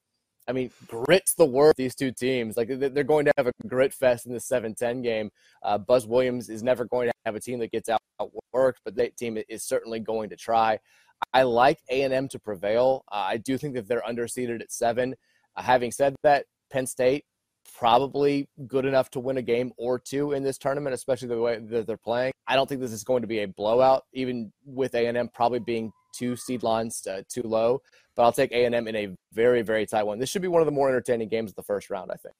I 0.48 0.52
mean, 0.52 0.70
grit's 0.88 1.34
the 1.34 1.46
word. 1.46 1.74
These 1.76 1.94
two 1.94 2.10
teams, 2.10 2.56
like 2.56 2.68
they're 2.68 3.04
going 3.04 3.26
to 3.26 3.32
have 3.36 3.46
a 3.46 3.52
grit 3.68 3.94
fest 3.94 4.26
in 4.26 4.32
the 4.32 4.40
7-10 4.40 5.00
game. 5.00 5.30
Uh, 5.62 5.78
Buzz 5.78 6.04
Williams 6.04 6.48
is 6.48 6.64
never 6.64 6.84
going 6.84 7.08
to 7.08 7.14
have 7.24 7.36
a 7.36 7.40
team 7.40 7.60
that 7.60 7.70
gets 7.70 7.88
out 7.88 8.00
worked, 8.52 8.80
but 8.84 8.96
that 8.96 9.16
team 9.16 9.38
is 9.48 9.64
certainly 9.64 10.00
going 10.00 10.30
to 10.30 10.36
try. 10.36 10.78
I 11.34 11.42
like 11.42 11.78
A 11.90 12.02
and 12.02 12.12
M 12.12 12.28
to 12.28 12.38
prevail. 12.38 13.04
Uh, 13.10 13.24
I 13.28 13.36
do 13.36 13.58
think 13.58 13.74
that 13.74 13.88
they're 13.88 14.02
underseeded 14.02 14.60
at 14.60 14.72
seven. 14.72 15.14
Uh, 15.56 15.62
having 15.62 15.90
said 15.90 16.14
that, 16.22 16.46
Penn 16.70 16.86
State 16.86 17.24
probably 17.78 18.48
good 18.66 18.84
enough 18.84 19.10
to 19.10 19.20
win 19.20 19.36
a 19.36 19.42
game 19.42 19.72
or 19.76 19.98
two 19.98 20.32
in 20.32 20.42
this 20.42 20.58
tournament, 20.58 20.94
especially 20.94 21.28
the 21.28 21.40
way 21.40 21.58
that 21.58 21.86
they're 21.86 21.96
playing. 21.96 22.32
I 22.46 22.56
don't 22.56 22.68
think 22.68 22.80
this 22.80 22.92
is 22.92 23.04
going 23.04 23.22
to 23.22 23.28
be 23.28 23.40
a 23.40 23.48
blowout, 23.48 24.04
even 24.12 24.52
with 24.64 24.94
A 24.94 25.06
and 25.06 25.16
M 25.16 25.28
probably 25.32 25.60
being 25.60 25.92
two 26.14 26.36
seed 26.36 26.62
lines 26.62 27.06
uh, 27.06 27.22
too 27.28 27.42
low. 27.42 27.80
But 28.14 28.24
I'll 28.24 28.32
take 28.32 28.52
A 28.52 28.64
and 28.64 28.74
M 28.74 28.88
in 28.88 28.96
a 28.96 29.08
very 29.32 29.62
very 29.62 29.86
tight 29.86 30.04
one. 30.04 30.18
This 30.18 30.28
should 30.28 30.42
be 30.42 30.48
one 30.48 30.62
of 30.62 30.66
the 30.66 30.72
more 30.72 30.88
entertaining 30.88 31.28
games 31.28 31.50
of 31.50 31.56
the 31.56 31.62
first 31.62 31.88
round, 31.90 32.10
I 32.10 32.16
think. 32.16 32.34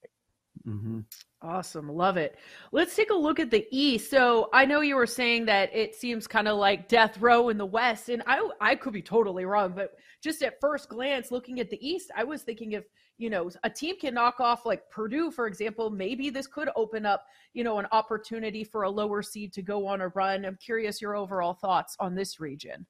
Mm-hmm. 0.67 0.99
Awesome. 1.41 1.89
Love 1.89 2.15
it. 2.15 2.37
Let's 2.71 2.95
take 2.95 3.09
a 3.09 3.15
look 3.15 3.37
at 3.39 3.51
the 3.51 3.67
East. 3.69 4.09
So 4.09 4.49
I 4.53 4.65
know 4.65 4.79
you 4.79 4.95
were 4.95 5.05
saying 5.05 5.45
that 5.45 5.75
it 5.75 5.93
seems 5.93 6.25
kind 6.25 6.47
of 6.47 6.57
like 6.57 6.87
death 6.87 7.17
row 7.19 7.49
in 7.49 7.57
the 7.57 7.65
West, 7.65 8.07
and 8.07 8.23
I 8.25 8.49
I 8.61 8.75
could 8.75 8.93
be 8.93 9.01
totally 9.01 9.43
wrong, 9.43 9.73
but 9.75 9.91
just 10.21 10.41
at 10.41 10.61
first 10.61 10.87
glance, 10.87 11.31
looking 11.31 11.59
at 11.59 11.69
the 11.69 11.85
East, 11.85 12.11
I 12.15 12.23
was 12.23 12.43
thinking 12.43 12.71
if 12.71 12.85
you 13.17 13.29
know 13.29 13.51
a 13.65 13.69
team 13.69 13.99
can 13.99 14.13
knock 14.13 14.39
off 14.39 14.65
like 14.65 14.89
Purdue, 14.89 15.31
for 15.31 15.47
example, 15.47 15.89
maybe 15.89 16.29
this 16.29 16.47
could 16.47 16.69
open 16.77 17.05
up 17.05 17.25
you 17.53 17.65
know 17.65 17.79
an 17.79 17.87
opportunity 17.91 18.63
for 18.63 18.83
a 18.83 18.89
lower 18.89 19.21
seed 19.21 19.51
to 19.53 19.61
go 19.61 19.85
on 19.85 19.99
a 19.99 20.07
run. 20.09 20.45
I'm 20.45 20.57
curious 20.63 21.01
your 21.01 21.15
overall 21.15 21.55
thoughts 21.55 21.97
on 21.99 22.15
this 22.15 22.39
region. 22.39 22.85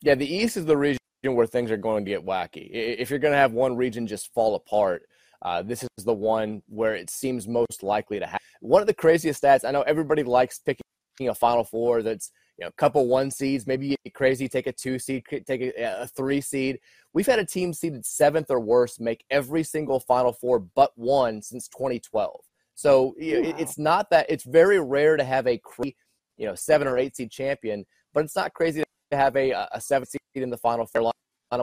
Yeah, 0.00 0.16
the 0.16 0.26
East 0.26 0.56
is 0.56 0.66
the 0.66 0.76
region 0.76 0.98
where 1.22 1.46
things 1.46 1.70
are 1.70 1.76
going 1.76 2.04
to 2.04 2.10
get 2.10 2.26
wacky. 2.26 2.68
If 2.72 3.08
you're 3.08 3.20
going 3.20 3.34
to 3.34 3.38
have 3.38 3.52
one 3.52 3.76
region 3.76 4.08
just 4.08 4.34
fall 4.34 4.56
apart 4.56 5.04
uh, 5.44 5.62
this 5.62 5.82
is 5.82 6.04
the 6.04 6.12
one 6.12 6.62
where 6.68 6.94
it 6.94 7.10
seems 7.10 7.48
most 7.48 7.82
likely 7.82 8.18
to 8.18 8.26
happen. 8.26 8.40
One 8.60 8.80
of 8.80 8.86
the 8.86 8.94
craziest 8.94 9.42
stats, 9.42 9.64
I 9.64 9.72
know 9.72 9.82
everybody 9.82 10.22
likes 10.22 10.58
picking 10.58 10.82
a 11.20 11.34
Final 11.34 11.64
Four 11.64 12.02
that's 12.02 12.30
you 12.58 12.64
know 12.64 12.68
a 12.68 12.72
couple 12.72 13.06
one 13.06 13.30
seeds, 13.30 13.66
maybe 13.66 13.86
you 13.86 13.96
get 14.04 14.14
crazy, 14.14 14.48
take 14.48 14.66
a 14.66 14.72
two 14.72 14.98
seed, 14.98 15.24
take 15.28 15.60
a, 15.60 16.02
a 16.02 16.06
three 16.06 16.40
seed. 16.40 16.78
We've 17.12 17.26
had 17.26 17.38
a 17.38 17.44
team 17.44 17.72
seeded 17.72 18.06
seventh 18.06 18.50
or 18.50 18.60
worse 18.60 19.00
make 19.00 19.24
every 19.30 19.64
single 19.64 20.00
Final 20.00 20.32
Four 20.32 20.60
but 20.60 20.92
one 20.96 21.42
since 21.42 21.68
2012. 21.68 22.40
So 22.74 23.14
you 23.18 23.42
know, 23.42 23.54
it's 23.58 23.78
not 23.78 24.10
that 24.10 24.26
it's 24.28 24.44
very 24.44 24.80
rare 24.80 25.16
to 25.16 25.24
have 25.24 25.46
a 25.46 25.60
you 25.84 26.46
know 26.46 26.54
seven 26.54 26.86
or 26.86 26.98
eight 26.98 27.16
seed 27.16 27.30
champion, 27.30 27.84
but 28.14 28.24
it's 28.24 28.36
not 28.36 28.54
crazy 28.54 28.82
to 29.10 29.16
have 29.16 29.36
a 29.36 29.50
a 29.72 29.80
seven 29.80 30.06
seed 30.06 30.20
in 30.34 30.50
the 30.50 30.58
final 30.58 30.86
four 30.86 31.12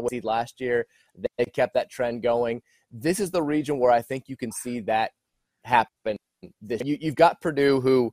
seed 0.10 0.24
last 0.24 0.60
year. 0.60 0.86
They 1.38 1.46
kept 1.46 1.74
that 1.74 1.90
trend 1.90 2.24
going. 2.24 2.62
This 2.92 3.20
is 3.20 3.32
the 3.32 3.44
region 3.44 3.80
where 3.80 3.92
I 3.92 4.02
think 4.02 4.26
you 4.28 4.38
can 4.38 4.52
see 4.52 4.80
that 4.82 5.12
happen. 5.64 6.18
This, 6.62 6.82
you, 6.84 6.98
you've 7.00 7.16
got 7.16 7.42
Purdue 7.42 7.82
who 7.82 8.12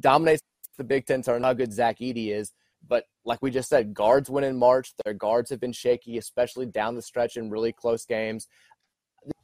dominates 0.00 0.42
the 0.78 0.84
Big 0.84 1.06
Ten 1.06 1.22
tournament. 1.22 1.46
How 1.46 1.52
good 1.52 1.72
Zach 1.72 1.98
Edey 1.98 2.32
is, 2.34 2.52
but 2.88 3.04
like 3.24 3.42
we 3.42 3.50
just 3.50 3.68
said, 3.68 3.94
guards 3.94 4.30
win 4.30 4.44
in 4.44 4.56
March. 4.56 4.92
Their 5.04 5.14
guards 5.14 5.50
have 5.50 5.60
been 5.60 5.72
shaky, 5.72 6.18
especially 6.18 6.66
down 6.66 6.94
the 6.94 7.02
stretch 7.02 7.36
in 7.36 7.50
really 7.50 7.72
close 7.72 8.04
games. 8.04 8.46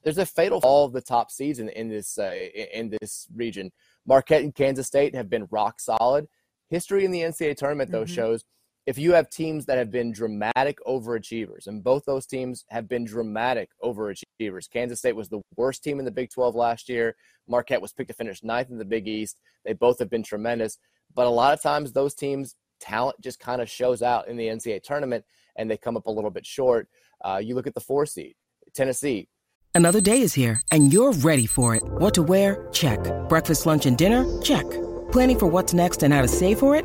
There's 0.02 0.18
a 0.18 0.26
fatal 0.26 0.60
fall 0.60 0.86
of 0.86 0.92
the 0.92 1.00
top 1.00 1.30
seeds 1.30 1.58
in, 1.58 1.68
in 1.70 1.88
this 1.88 2.18
uh, 2.18 2.34
in 2.74 2.90
this 3.00 3.26
region. 3.34 3.70
Marquette 4.06 4.42
and 4.42 4.54
Kansas 4.54 4.86
State 4.86 5.14
have 5.14 5.30
been 5.30 5.46
rock 5.50 5.80
solid. 5.80 6.26
History 6.68 7.04
in 7.04 7.10
the 7.10 7.20
NCAA 7.20 7.56
tournament, 7.56 7.90
though, 7.90 8.04
mm-hmm. 8.04 8.14
shows 8.14 8.44
if 8.86 8.98
you 8.98 9.12
have 9.12 9.28
teams 9.28 9.66
that 9.66 9.78
have 9.78 9.90
been 9.90 10.12
dramatic 10.12 10.78
overachievers, 10.86 11.66
and 11.66 11.84
both 11.84 12.04
those 12.06 12.26
teams 12.26 12.64
have 12.70 12.88
been 12.88 13.04
dramatic 13.04 13.70
overachievers. 13.82 14.70
Kansas 14.72 14.98
State 14.98 15.16
was 15.16 15.28
the 15.28 15.40
worst 15.56 15.84
team 15.84 15.98
in 15.98 16.04
the 16.04 16.10
Big 16.10 16.30
12 16.30 16.54
last 16.54 16.88
year. 16.88 17.14
Marquette 17.46 17.82
was 17.82 17.92
picked 17.92 18.08
to 18.08 18.14
finish 18.14 18.42
ninth 18.42 18.70
in 18.70 18.78
the 18.78 18.84
Big 18.84 19.06
East. 19.06 19.40
They 19.64 19.74
both 19.74 19.98
have 19.98 20.10
been 20.10 20.22
tremendous. 20.22 20.78
But 21.14 21.26
a 21.26 21.30
lot 21.30 21.52
of 21.52 21.62
times, 21.62 21.92
those 21.92 22.14
teams' 22.14 22.56
talent 22.80 23.16
just 23.20 23.38
kind 23.38 23.60
of 23.60 23.68
shows 23.68 24.02
out 24.02 24.28
in 24.28 24.36
the 24.36 24.46
NCAA 24.46 24.82
tournament 24.82 25.24
and 25.56 25.70
they 25.70 25.76
come 25.76 25.96
up 25.96 26.06
a 26.06 26.10
little 26.10 26.30
bit 26.30 26.46
short. 26.46 26.88
Uh, 27.24 27.40
you 27.42 27.54
look 27.54 27.66
at 27.66 27.74
the 27.74 27.80
four 27.80 28.06
seed, 28.06 28.34
Tennessee. 28.74 29.28
Another 29.74 30.00
day 30.00 30.22
is 30.22 30.34
here 30.34 30.60
and 30.72 30.92
you're 30.92 31.12
ready 31.12 31.46
for 31.46 31.74
it. 31.74 31.82
What 31.84 32.14
to 32.14 32.22
wear? 32.22 32.68
Check. 32.72 32.98
Breakfast, 33.28 33.66
lunch, 33.66 33.86
and 33.86 33.96
dinner? 33.96 34.24
Check. 34.40 34.68
Planning 35.12 35.38
for 35.38 35.46
what's 35.46 35.74
next 35.74 36.02
and 36.02 36.14
how 36.14 36.22
to 36.22 36.28
save 36.28 36.58
for 36.58 36.74
it? 36.74 36.84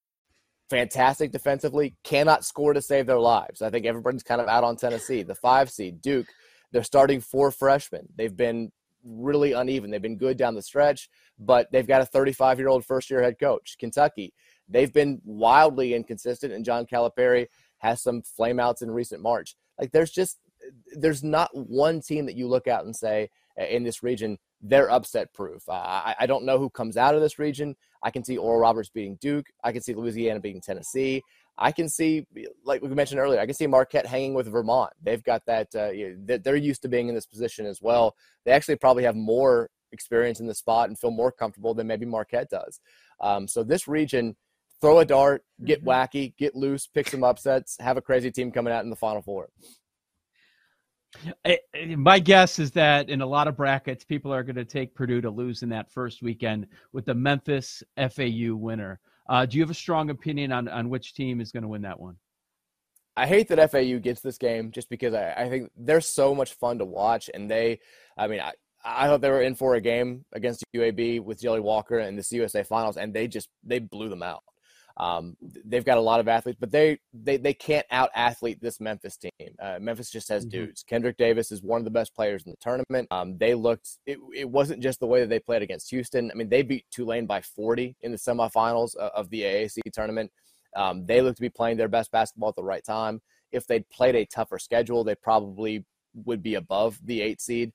fantastic 0.71 1.31
defensively, 1.31 1.95
cannot 2.03 2.45
score 2.45 2.73
to 2.73 2.81
save 2.81 3.05
their 3.05 3.19
lives. 3.19 3.61
I 3.61 3.69
think 3.69 3.85
everybody's 3.85 4.23
kind 4.23 4.41
of 4.41 4.47
out 4.47 4.63
on 4.63 4.77
Tennessee. 4.77 5.21
The 5.21 5.35
five 5.35 5.69
seed, 5.69 6.01
Duke, 6.01 6.27
they're 6.71 6.83
starting 6.83 7.19
four 7.19 7.51
freshmen. 7.51 8.07
They've 8.15 8.35
been 8.35 8.71
really 9.03 9.51
uneven. 9.51 9.91
They've 9.91 10.01
been 10.01 10.17
good 10.17 10.37
down 10.37 10.55
the 10.55 10.61
stretch, 10.61 11.09
but 11.37 11.69
they've 11.71 11.87
got 11.87 12.01
a 12.01 12.05
35 12.05 12.57
year 12.57 12.69
old 12.69 12.85
first 12.85 13.09
year 13.09 13.21
head 13.21 13.37
coach. 13.37 13.75
Kentucky, 13.79 14.33
they've 14.69 14.93
been 14.93 15.21
wildly 15.25 15.93
inconsistent, 15.93 16.53
and 16.53 16.63
John 16.63 16.85
Calipari 16.85 17.47
has 17.79 18.01
some 18.01 18.21
flameouts 18.21 18.81
in 18.81 18.91
recent 18.91 19.21
March. 19.21 19.55
Like 19.77 19.91
there's 19.91 20.11
just 20.11 20.37
there's 20.93 21.23
not 21.23 21.49
one 21.53 21.99
team 22.01 22.25
that 22.27 22.37
you 22.37 22.47
look 22.47 22.67
at 22.67 22.85
and 22.85 22.95
say 22.95 23.29
in 23.57 23.83
this 23.83 24.03
region 24.03 24.37
they're 24.61 24.91
upset 24.91 25.33
proof. 25.33 25.67
I, 25.67 26.15
I 26.19 26.25
don't 26.27 26.45
know 26.45 26.59
who 26.59 26.69
comes 26.69 26.97
out 26.97 27.15
of 27.15 27.21
this 27.21 27.39
region. 27.39 27.75
I 28.03 28.11
can 28.11 28.23
see 28.23 28.37
Oral 28.37 28.59
Roberts 28.59 28.89
beating 28.89 29.17
Duke. 29.21 29.47
I 29.63 29.71
can 29.71 29.81
see 29.81 29.93
Louisiana 29.93 30.39
beating 30.39 30.61
Tennessee. 30.61 31.21
I 31.57 31.71
can 31.71 31.89
see, 31.89 32.25
like 32.65 32.81
we 32.81 32.89
mentioned 32.89 33.19
earlier, 33.19 33.39
I 33.39 33.45
can 33.45 33.53
see 33.53 33.67
Marquette 33.67 34.05
hanging 34.05 34.33
with 34.33 34.47
Vermont. 34.47 34.91
They've 35.03 35.23
got 35.23 35.45
that. 35.45 35.67
Uh, 35.75 36.37
they're 36.43 36.55
used 36.55 36.81
to 36.83 36.89
being 36.89 37.09
in 37.09 37.15
this 37.15 37.25
position 37.25 37.65
as 37.65 37.81
well. 37.81 38.15
They 38.45 38.51
actually 38.51 38.77
probably 38.77 39.03
have 39.03 39.15
more 39.15 39.69
experience 39.91 40.39
in 40.39 40.47
the 40.47 40.55
spot 40.55 40.89
and 40.89 40.97
feel 40.97 41.11
more 41.11 41.31
comfortable 41.31 41.73
than 41.73 41.87
maybe 41.87 42.05
Marquette 42.05 42.49
does. 42.49 42.79
Um, 43.19 43.47
so 43.47 43.63
this 43.63 43.87
region, 43.87 44.35
throw 44.79 44.99
a 44.99 45.05
dart, 45.05 45.43
get 45.63 45.85
mm-hmm. 45.85 45.89
wacky, 45.89 46.35
get 46.37 46.55
loose, 46.55 46.87
pick 46.87 47.07
some 47.07 47.23
upsets, 47.23 47.77
have 47.79 47.97
a 47.97 48.01
crazy 48.01 48.31
team 48.31 48.51
coming 48.51 48.73
out 48.73 48.83
in 48.83 48.89
the 48.89 48.95
Final 48.95 49.21
Four. 49.21 49.49
My 51.97 52.19
guess 52.19 52.59
is 52.59 52.71
that 52.71 53.09
in 53.09 53.21
a 53.21 53.25
lot 53.25 53.47
of 53.47 53.57
brackets, 53.57 54.03
people 54.03 54.33
are 54.33 54.43
going 54.43 54.55
to 54.55 54.65
take 54.65 54.95
Purdue 54.95 55.21
to 55.21 55.29
lose 55.29 55.63
in 55.63 55.69
that 55.69 55.91
first 55.91 56.21
weekend 56.21 56.67
with 56.93 57.05
the 57.05 57.13
Memphis 57.13 57.83
FAU 57.97 58.55
winner. 58.55 58.99
Uh, 59.27 59.45
do 59.45 59.57
you 59.57 59.63
have 59.63 59.69
a 59.69 59.75
strong 59.75 60.09
opinion 60.09 60.51
on, 60.51 60.67
on 60.67 60.89
which 60.89 61.13
team 61.13 61.41
is 61.41 61.51
going 61.51 61.63
to 61.63 61.69
win 61.69 61.81
that 61.81 61.99
one? 61.99 62.15
I 63.17 63.27
hate 63.27 63.49
that 63.49 63.71
FAU 63.71 63.99
gets 63.99 64.21
this 64.21 64.37
game 64.37 64.71
just 64.71 64.89
because 64.89 65.13
I, 65.13 65.33
I 65.33 65.49
think 65.49 65.69
they're 65.77 66.01
so 66.01 66.33
much 66.33 66.53
fun 66.53 66.79
to 66.79 66.85
watch. 66.85 67.29
And 67.33 67.51
they, 67.51 67.79
I 68.17 68.27
mean, 68.27 68.39
I, 68.39 68.53
I 68.83 69.07
thought 69.07 69.21
they 69.21 69.29
were 69.29 69.41
in 69.41 69.55
for 69.55 69.75
a 69.75 69.81
game 69.81 70.25
against 70.33 70.63
UAB 70.75 71.23
with 71.23 71.41
Jelly 71.41 71.59
Walker 71.59 71.99
in 71.99 72.15
the 72.15 72.21
CUSA 72.21 72.65
finals, 72.65 72.97
and 72.97 73.13
they 73.13 73.27
just 73.27 73.49
they 73.63 73.79
blew 73.79 74.09
them 74.09 74.23
out. 74.23 74.43
Um, 74.97 75.35
they've 75.65 75.85
got 75.85 75.97
a 75.97 76.01
lot 76.01 76.19
of 76.19 76.27
athletes, 76.27 76.57
but 76.59 76.71
they 76.71 76.99
they 77.13 77.37
they 77.37 77.53
can't 77.53 77.85
out 77.91 78.09
athlete 78.15 78.59
this 78.61 78.79
Memphis 78.79 79.17
team. 79.17 79.55
Uh, 79.61 79.77
Memphis 79.79 80.09
just 80.09 80.29
has 80.29 80.45
mm-hmm. 80.45 80.65
dudes. 80.65 80.83
Kendrick 80.83 81.17
Davis 81.17 81.51
is 81.51 81.61
one 81.61 81.79
of 81.79 81.85
the 81.85 81.91
best 81.91 82.13
players 82.15 82.43
in 82.45 82.51
the 82.51 82.57
tournament. 82.57 83.07
Um, 83.11 83.37
they 83.37 83.53
looked. 83.53 83.97
It, 84.05 84.19
it 84.35 84.49
wasn't 84.49 84.81
just 84.81 84.99
the 84.99 85.07
way 85.07 85.21
that 85.21 85.29
they 85.29 85.39
played 85.39 85.61
against 85.61 85.89
Houston. 85.89 86.31
I 86.31 86.35
mean, 86.35 86.49
they 86.49 86.61
beat 86.61 86.85
Tulane 86.91 87.25
by 87.25 87.41
40 87.41 87.95
in 88.01 88.11
the 88.11 88.17
semifinals 88.17 88.95
of 88.95 89.29
the 89.29 89.41
AAC 89.41 89.79
tournament. 89.93 90.31
Um, 90.75 91.05
they 91.05 91.21
look 91.21 91.35
to 91.35 91.41
be 91.41 91.49
playing 91.49 91.77
their 91.77 91.87
best 91.87 92.11
basketball 92.11 92.49
at 92.49 92.55
the 92.55 92.63
right 92.63 92.83
time. 92.83 93.21
If 93.51 93.67
they'd 93.67 93.89
played 93.89 94.15
a 94.15 94.25
tougher 94.25 94.59
schedule, 94.59 95.03
they 95.03 95.15
probably 95.15 95.85
would 96.13 96.41
be 96.41 96.55
above 96.55 96.99
the 97.03 97.21
eight 97.21 97.41
seed. 97.41 97.73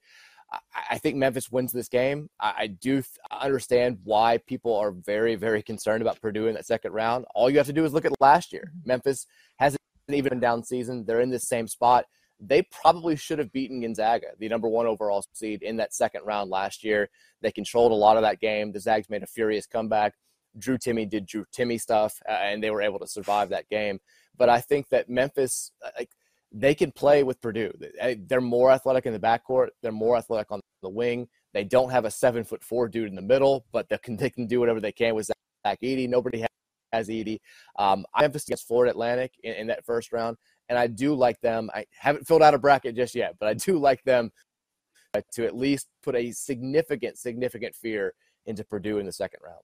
I 0.90 0.98
think 0.98 1.16
Memphis 1.16 1.50
wins 1.50 1.72
this 1.72 1.88
game. 1.88 2.30
I 2.38 2.68
do 2.68 3.02
understand 3.30 3.98
why 4.04 4.38
people 4.46 4.76
are 4.76 4.92
very, 4.92 5.34
very 5.34 5.62
concerned 5.62 6.02
about 6.02 6.20
Purdue 6.20 6.46
in 6.46 6.54
that 6.54 6.66
second 6.66 6.92
round. 6.92 7.24
All 7.34 7.50
you 7.50 7.58
have 7.58 7.66
to 7.66 7.72
do 7.72 7.84
is 7.84 7.92
look 7.92 8.04
at 8.04 8.12
last 8.20 8.52
year. 8.52 8.70
Mm-hmm. 8.70 8.88
Memphis 8.88 9.26
has 9.56 9.76
an 10.08 10.14
even 10.14 10.38
down 10.38 10.62
season. 10.62 11.04
They're 11.04 11.20
in 11.20 11.30
the 11.30 11.40
same 11.40 11.66
spot. 11.66 12.04
They 12.38 12.62
probably 12.62 13.16
should 13.16 13.38
have 13.38 13.52
beaten 13.52 13.80
Gonzaga, 13.80 14.28
the 14.38 14.48
number 14.48 14.68
one 14.68 14.86
overall 14.86 15.24
seed, 15.32 15.62
in 15.62 15.78
that 15.78 15.94
second 15.94 16.22
round 16.24 16.50
last 16.50 16.84
year. 16.84 17.08
They 17.42 17.50
controlled 17.50 17.92
a 17.92 17.96
lot 17.96 18.16
of 18.16 18.22
that 18.22 18.40
game. 18.40 18.72
The 18.72 18.80
Zags 18.80 19.10
made 19.10 19.22
a 19.22 19.26
furious 19.26 19.66
comeback. 19.66 20.14
Drew 20.56 20.78
Timme 20.78 21.08
did 21.08 21.26
Drew 21.26 21.44
Timme 21.56 21.80
stuff, 21.80 22.20
uh, 22.28 22.32
and 22.32 22.62
they 22.62 22.70
were 22.70 22.82
able 22.82 23.00
to 23.00 23.08
survive 23.08 23.48
that 23.48 23.68
game. 23.68 23.98
But 24.36 24.48
I 24.48 24.60
think 24.60 24.88
that 24.90 25.08
Memphis, 25.08 25.72
like– 25.98 26.10
they 26.58 26.74
can 26.74 26.90
play 26.90 27.22
with 27.22 27.40
Purdue. 27.42 27.70
They're 28.26 28.40
more 28.40 28.70
athletic 28.70 29.04
in 29.04 29.12
the 29.12 29.18
backcourt. 29.18 29.68
They're 29.82 29.92
more 29.92 30.16
athletic 30.16 30.50
on 30.50 30.60
the 30.82 30.88
wing. 30.88 31.28
They 31.52 31.64
don't 31.64 31.90
have 31.90 32.06
a 32.06 32.10
seven 32.10 32.44
foot 32.44 32.64
four 32.64 32.88
dude 32.88 33.10
in 33.10 33.14
the 33.14 33.22
middle, 33.22 33.66
but 33.72 33.88
they 33.90 33.98
can, 33.98 34.16
they 34.18 34.30
can 34.30 34.46
do 34.46 34.58
whatever 34.58 34.80
they 34.80 34.92
can 34.92 35.14
with 35.14 35.26
Zach 35.26 35.78
Edey. 35.82 36.08
Nobody 36.08 36.46
has 36.92 37.08
Edey. 37.08 37.38
Um, 37.78 38.06
I 38.14 38.24
emphasize 38.24 38.48
against 38.48 38.66
Florida 38.66 38.90
Atlantic 38.90 39.32
in, 39.42 39.54
in, 39.54 39.66
that 39.66 39.84
first 39.84 40.12
round, 40.12 40.38
and 40.70 40.78
I 40.78 40.86
do 40.86 41.14
like 41.14 41.38
them. 41.42 41.70
I 41.74 41.84
haven't 41.98 42.26
filled 42.26 42.42
out 42.42 42.54
a 42.54 42.58
bracket 42.58 42.96
just 42.96 43.14
yet, 43.14 43.34
but 43.38 43.48
I 43.48 43.54
do 43.54 43.78
like 43.78 44.02
them 44.04 44.30
to 45.32 45.44
at 45.44 45.56
least 45.56 45.88
put 46.02 46.16
a 46.16 46.32
significant, 46.32 47.18
significant 47.18 47.74
fear 47.74 48.14
into 48.46 48.64
Purdue 48.64 48.98
in 48.98 49.06
the 49.06 49.12
second 49.12 49.40
round. 49.44 49.60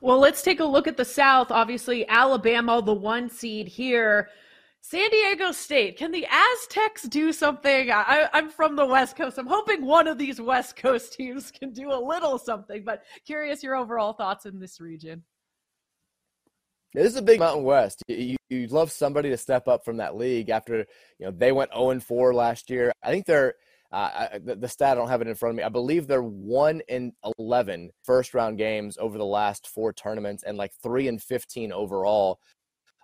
Well, 0.00 0.18
let's 0.18 0.42
take 0.42 0.60
a 0.60 0.64
look 0.64 0.88
at 0.88 0.96
the 0.96 1.04
South. 1.04 1.50
Obviously, 1.50 2.08
Alabama, 2.08 2.82
the 2.82 2.94
one 2.94 3.28
seed 3.28 3.68
here. 3.68 4.30
San 4.80 5.10
Diego 5.10 5.52
State, 5.52 5.98
can 5.98 6.12
the 6.12 6.26
Aztecs 6.26 7.02
do 7.02 7.32
something? 7.32 7.90
I, 7.90 8.28
am 8.32 8.48
from 8.48 8.76
the 8.76 8.86
West 8.86 9.16
Coast. 9.16 9.38
I'm 9.38 9.46
hoping 9.46 9.84
one 9.84 10.06
of 10.06 10.18
these 10.18 10.40
West 10.40 10.76
Coast 10.76 11.12
teams 11.16 11.50
can 11.50 11.72
do 11.72 11.92
a 11.92 12.00
little 12.00 12.38
something, 12.38 12.84
but 12.84 13.02
curious 13.26 13.62
your 13.62 13.76
overall 13.76 14.12
thoughts 14.12 14.46
in 14.46 14.58
this 14.58 14.80
region. 14.80 15.22
This 16.94 17.08
is 17.08 17.16
a 17.16 17.22
big 17.22 17.38
Mountain 17.38 17.64
West. 17.64 18.02
You, 18.08 18.36
you, 18.48 18.66
love 18.68 18.90
somebody 18.90 19.28
to 19.28 19.36
step 19.36 19.68
up 19.68 19.84
from 19.84 19.98
that 19.98 20.16
league 20.16 20.48
after 20.48 20.78
you 21.18 21.26
know 21.26 21.30
they 21.30 21.52
went 21.52 21.70
0 21.74 21.90
and 21.90 22.02
4 22.02 22.32
last 22.32 22.70
year. 22.70 22.92
I 23.02 23.10
think 23.10 23.26
they're 23.26 23.54
uh, 23.90 24.28
I, 24.32 24.38
the, 24.38 24.54
the, 24.54 24.68
stat 24.68 24.92
I 24.92 24.94
don't 24.96 25.08
have 25.08 25.22
it 25.22 25.28
in 25.28 25.34
front 25.34 25.52
of 25.52 25.56
me. 25.56 25.62
I 25.62 25.70
believe 25.70 26.06
they're 26.06 26.22
one 26.22 26.82
in 26.88 27.12
11 27.38 27.90
first 28.02 28.34
round 28.34 28.58
games 28.58 28.98
over 28.98 29.16
the 29.16 29.24
last 29.24 29.66
four 29.66 29.94
tournaments 29.94 30.42
and 30.42 30.58
like 30.58 30.72
three 30.82 31.08
and 31.08 31.22
15 31.22 31.72
overall. 31.72 32.38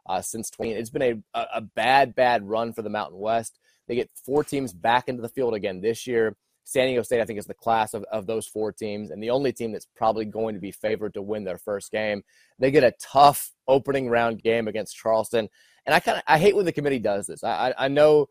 Uh, 0.06 0.20
since 0.20 0.50
20. 0.50 0.72
It's 0.72 0.90
been 0.90 1.24
a, 1.34 1.46
a 1.54 1.60
bad, 1.60 2.14
bad 2.14 2.48
run 2.48 2.72
for 2.72 2.82
the 2.82 2.90
Mountain 2.90 3.18
West. 3.18 3.58
They 3.86 3.94
get 3.94 4.10
four 4.24 4.44
teams 4.44 4.72
back 4.72 5.08
into 5.08 5.22
the 5.22 5.28
field 5.28 5.54
again 5.54 5.80
this 5.80 6.06
year. 6.06 6.36
San 6.64 6.86
Diego 6.86 7.02
State, 7.02 7.20
I 7.20 7.26
think, 7.26 7.38
is 7.38 7.46
the 7.46 7.54
class 7.54 7.92
of, 7.92 8.04
of 8.04 8.26
those 8.26 8.46
four 8.46 8.72
teams, 8.72 9.10
and 9.10 9.22
the 9.22 9.30
only 9.30 9.52
team 9.52 9.72
that's 9.72 9.86
probably 9.96 10.24
going 10.24 10.54
to 10.54 10.60
be 10.60 10.72
favored 10.72 11.12
to 11.14 11.22
win 11.22 11.44
their 11.44 11.58
first 11.58 11.92
game. 11.92 12.22
They 12.58 12.70
get 12.70 12.84
a 12.84 12.94
tough 12.98 13.52
opening 13.68 14.08
round 14.08 14.42
game 14.42 14.66
against 14.66 14.96
Charleston, 14.96 15.50
and 15.84 15.94
I 15.94 16.00
kind 16.00 16.16
of 16.18 16.24
I 16.26 16.38
hate 16.38 16.56
when 16.56 16.64
the 16.64 16.72
committee 16.72 16.98
does 16.98 17.26
this. 17.26 17.44
I, 17.44 17.68
I, 17.68 17.84
I 17.84 17.88
know 17.88 18.28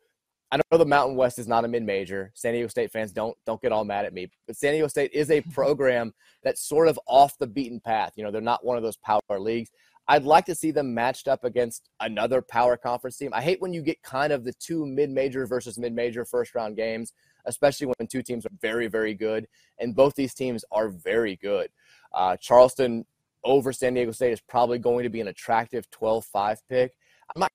I 0.53 0.57
know 0.57 0.77
the 0.77 0.85
Mountain 0.85 1.15
West 1.15 1.39
is 1.39 1.47
not 1.47 1.65
a 1.65 1.67
mid 1.67 1.81
major. 1.81 2.31
San 2.35 2.53
Diego 2.53 2.67
State 2.67 2.91
fans 2.91 3.11
don't 3.11 3.35
don't 3.43 3.59
get 3.59 3.71
all 3.71 3.85
mad 3.85 4.05
at 4.05 4.13
me, 4.13 4.29
but 4.45 4.55
San 4.55 4.73
Diego 4.73 4.87
State 4.87 5.11
is 5.11 5.31
a 5.31 5.41
program 5.51 6.13
that's 6.43 6.61
sort 6.61 6.87
of 6.87 6.99
off 7.07 7.37
the 7.39 7.47
beaten 7.47 7.79
path. 7.79 8.13
You 8.15 8.23
know, 8.23 8.29
they're 8.29 8.39
not 8.39 8.63
one 8.63 8.77
of 8.77 8.83
those 8.83 8.97
power 8.97 9.21
leagues. 9.39 9.71
I'd 10.07 10.23
like 10.23 10.45
to 10.45 10.55
see 10.55 10.71
them 10.71 10.93
matched 10.93 11.27
up 11.27 11.43
against 11.43 11.89
another 11.99 12.41
power 12.41 12.75
conference 12.75 13.17
team. 13.17 13.31
I 13.33 13.41
hate 13.41 13.61
when 13.61 13.73
you 13.73 13.81
get 13.81 14.01
kind 14.03 14.33
of 14.33 14.43
the 14.43 14.53
two 14.53 14.85
mid 14.85 15.09
major 15.09 15.45
versus 15.45 15.77
mid 15.77 15.93
major 15.93 16.25
first 16.25 16.55
round 16.55 16.75
games 16.75 17.13
especially 17.45 17.87
when 17.87 18.07
two 18.07 18.21
teams 18.21 18.45
are 18.45 18.51
very, 18.61 18.87
very 18.87 19.13
good. 19.13 19.47
And 19.79 19.95
both 19.95 20.15
these 20.15 20.33
teams 20.33 20.63
are 20.71 20.89
very 20.89 21.35
good. 21.37 21.69
Uh, 22.13 22.37
Charleston 22.37 23.05
over 23.43 23.73
San 23.73 23.93
Diego 23.93 24.11
State 24.11 24.31
is 24.31 24.41
probably 24.41 24.79
going 24.79 25.03
to 25.03 25.09
be 25.09 25.21
an 25.21 25.27
attractive 25.27 25.89
12 25.91 26.25
5 26.25 26.67
pick. 26.69 26.93
I'm 27.35 27.39
not 27.41 27.51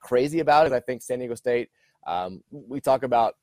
crazy 0.00 0.40
about 0.40 0.66
it. 0.66 0.72
I 0.72 0.80
think 0.80 1.02
San 1.02 1.18
Diego 1.18 1.34
State, 1.34 1.70
um, 2.06 2.42
we 2.50 2.80
talk 2.80 3.02
about 3.02 3.34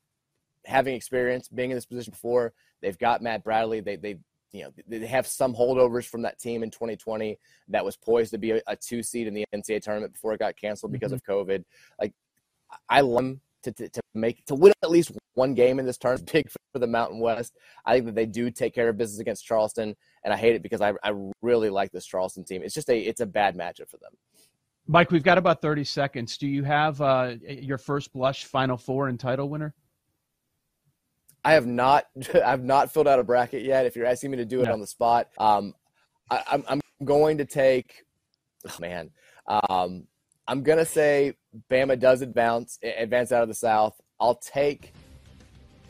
having 0.64 0.94
experience, 0.94 1.48
being 1.48 1.70
in 1.70 1.76
this 1.76 1.86
position 1.86 2.10
before. 2.10 2.52
They've 2.80 2.98
got 2.98 3.22
Matt 3.22 3.44
Bradley. 3.44 3.80
They, 3.80 3.96
they, 3.96 4.16
you 4.54 4.62
know, 4.62 4.72
they 4.86 5.04
have 5.04 5.26
some 5.26 5.52
holdovers 5.52 6.06
from 6.06 6.22
that 6.22 6.38
team 6.38 6.62
in 6.62 6.70
2020 6.70 7.36
that 7.68 7.84
was 7.84 7.96
poised 7.96 8.30
to 8.30 8.38
be 8.38 8.52
a, 8.52 8.62
a 8.68 8.76
two 8.76 9.02
seed 9.02 9.26
in 9.26 9.34
the 9.34 9.44
NCAA 9.52 9.82
tournament 9.82 10.12
before 10.12 10.32
it 10.32 10.38
got 10.38 10.56
canceled 10.56 10.92
because 10.92 11.12
mm-hmm. 11.12 11.30
of 11.30 11.46
COVID. 11.48 11.64
Like, 12.00 12.14
I 12.88 13.00
love 13.00 13.36
to, 13.64 13.72
to, 13.72 13.88
to, 13.88 14.00
make 14.14 14.44
to 14.46 14.54
win 14.54 14.72
at 14.84 14.90
least 14.90 15.10
one 15.34 15.54
game 15.54 15.80
in 15.80 15.86
this 15.86 15.98
tournament 15.98 16.30
big 16.32 16.48
for 16.72 16.78
the 16.78 16.86
Mountain 16.86 17.18
West. 17.18 17.56
I 17.84 17.94
think 17.94 18.06
that 18.06 18.14
they 18.14 18.26
do 18.26 18.48
take 18.48 18.74
care 18.74 18.88
of 18.88 18.96
business 18.96 19.18
against 19.18 19.44
Charleston, 19.44 19.96
and 20.22 20.32
I 20.32 20.36
hate 20.36 20.54
it 20.54 20.62
because 20.62 20.80
I, 20.80 20.92
I 21.02 21.12
really 21.42 21.68
like 21.68 21.90
this 21.90 22.06
Charleston 22.06 22.44
team. 22.44 22.62
It's 22.62 22.74
just 22.74 22.88
a 22.88 22.96
it's 22.96 23.20
a 23.20 23.26
bad 23.26 23.56
matchup 23.56 23.90
for 23.90 23.96
them. 23.96 24.12
Mike, 24.86 25.10
we've 25.10 25.24
got 25.24 25.36
about 25.36 25.62
thirty 25.62 25.82
seconds. 25.82 26.38
Do 26.38 26.46
you 26.46 26.62
have 26.62 27.00
uh, 27.00 27.34
your 27.42 27.78
first 27.78 28.12
blush 28.12 28.44
Final 28.44 28.76
Four 28.76 29.08
and 29.08 29.18
title 29.18 29.48
winner? 29.48 29.74
I 31.44 31.52
have 31.52 31.66
not. 31.66 32.06
I've 32.44 32.64
not 32.64 32.92
filled 32.92 33.08
out 33.08 33.18
a 33.18 33.24
bracket 33.24 33.62
yet. 33.62 33.86
If 33.86 33.96
you're 33.96 34.06
asking 34.06 34.30
me 34.30 34.38
to 34.38 34.44
do 34.44 34.62
it 34.62 34.68
on 34.68 34.80
the 34.80 34.86
spot, 34.86 35.28
um, 35.38 35.74
I, 36.30 36.38
am 36.52 36.64
I'm, 36.68 36.80
I'm 37.00 37.06
going 37.06 37.38
to 37.38 37.44
take. 37.44 38.04
Oh 38.66 38.76
man, 38.80 39.10
um, 39.46 40.06
I'm 40.48 40.62
gonna 40.62 40.86
say 40.86 41.34
Bama 41.70 41.98
does 41.98 42.22
advance 42.22 42.78
advance 42.82 43.30
out 43.30 43.42
of 43.42 43.48
the 43.48 43.54
South. 43.54 44.00
I'll 44.18 44.36
take. 44.36 44.92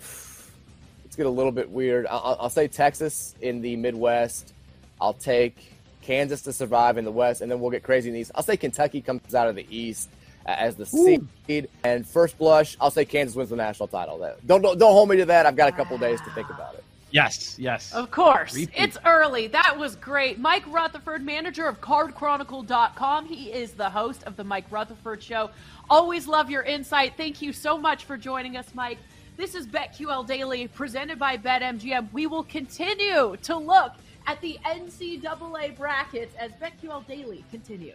Let's 1.05 1.17
get 1.17 1.27
a 1.27 1.31
little 1.31 1.53
bit 1.53 1.71
weird. 1.71 2.07
I'll, 2.07 2.37
I'll 2.41 2.51
say 2.51 2.67
Texas 2.67 3.35
in 3.41 3.61
the 3.61 3.77
Midwest. 3.77 4.53
I'll 5.01 5.15
take 5.15 5.73
Kansas 6.03 6.43
to 6.43 6.53
survive 6.53 6.99
in 6.99 7.05
the 7.05 7.13
West, 7.13 7.41
and 7.41 7.51
then 7.51 7.61
we'll 7.61 7.71
get 7.71 7.85
crazy 7.85 8.09
in 8.09 8.15
the 8.15 8.21
East. 8.21 8.33
I'll 8.35 8.43
say 8.43 8.57
Kentucky 8.57 9.01
comes 9.01 9.35
out 9.35 9.49
of 9.49 9.55
the 9.55 9.67
East 9.71 10.09
Uh, 10.47 10.51
as 10.59 10.77
the 10.77 10.83
Ooh. 10.95 11.27
seed. 11.47 11.69
And 11.85 12.07
first 12.07 12.37
blush, 12.37 12.77
I'll 12.81 12.91
say 12.91 13.05
Kansas 13.05 13.35
wins 13.35 13.51
the 13.51 13.57
national 13.57 13.89
title. 13.89 14.19
Don't, 14.47 14.61
don't 14.61 14.79
don't 14.79 14.93
hold 14.93 15.09
me 15.09 15.17
to 15.17 15.25
that. 15.27 15.47
I've 15.47 15.57
got 15.57 15.69
a 15.69 15.73
couple 15.73 15.97
days 15.97 16.21
to 16.21 16.31
think 16.31 16.51
about 16.51 16.75
it. 16.75 16.85
Yes, 17.15 17.57
yes. 17.61 17.95
Of 17.95 18.11
course. 18.11 18.55
Repeat. 18.55 18.75
It's 18.77 18.99
early. 19.07 19.47
That 19.47 19.79
was 19.79 19.95
great. 19.95 20.41
Mike 20.41 20.65
Rutherford, 20.67 21.25
manager 21.25 21.67
of 21.69 21.81
cardchronicle.com. 21.81 23.27
He 23.27 23.53
is 23.53 23.73
the 23.73 23.89
host 23.89 24.25
of 24.25 24.37
the 24.37 24.43
Mike 24.43 24.65
Rutherford 24.69 25.23
Show. 25.23 25.51
Always 25.89 26.27
love 26.27 26.51
your 26.51 26.65
insight. 26.65 27.15
Thank 27.17 27.41
you 27.41 27.53
so 27.53 27.79
much 27.79 28.05
for 28.05 28.17
joining 28.17 28.57
us, 28.57 28.75
Mike. 28.75 28.99
This 29.37 29.55
is 29.55 29.65
BetQL 29.65 30.27
Daily 30.27 30.67
presented 30.67 31.21
by 31.21 31.37
BetMGM. 31.37 32.13
We 32.13 32.27
will 32.27 32.45
continue 32.45 33.37
to 33.43 33.57
look 33.57 33.93
at 34.27 34.41
the 34.41 34.59
NCAA 34.65 35.77
brackets 35.77 36.35
as 36.35 36.51
BetQL 36.53 37.07
Daily 37.07 37.45
continues. 37.53 37.95